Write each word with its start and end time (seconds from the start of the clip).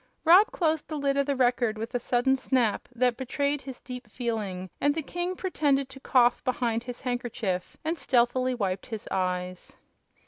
Rob 0.25 0.47
closed 0.51 0.87
the 0.87 0.97
lid 0.97 1.15
of 1.15 1.27
the 1.27 1.35
Record 1.35 1.77
with 1.77 1.93
a 1.93 1.99
sudden 1.99 2.35
snap 2.35 2.89
that 2.95 3.17
betrayed 3.17 3.61
his 3.61 3.79
deep 3.79 4.09
feeling, 4.09 4.67
and 4.81 4.95
the 4.95 5.03
king 5.03 5.35
pretended 5.35 5.89
to 5.89 5.99
cough 5.99 6.43
behind 6.43 6.81
his 6.81 7.01
handkerchief 7.01 7.77
and 7.85 7.99
stealthily 7.99 8.55
wiped 8.55 8.87
his 8.87 9.07
eyes. 9.11 9.77